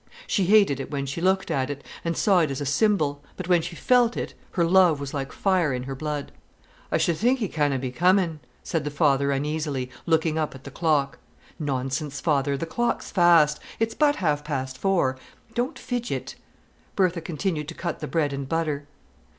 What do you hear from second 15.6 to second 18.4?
fidget!" Bertha continued to cut the bread